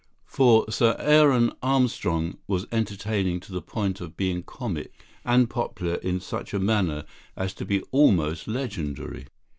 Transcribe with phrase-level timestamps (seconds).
[0.25, 4.91] For Sir Aaron Armstrong was entertaining to the point of being comic;
[5.23, 7.03] and popular in such a manner
[7.37, 9.27] as to be almost legendary.